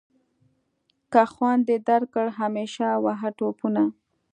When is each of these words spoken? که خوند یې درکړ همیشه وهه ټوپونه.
که 1.11 1.23
خوند 1.33 1.65
یې 1.71 1.77
درکړ 1.89 2.25
همیشه 2.39 2.87
وهه 3.05 3.29
ټوپونه. 3.37 3.83